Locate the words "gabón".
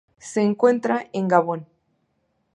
1.27-1.67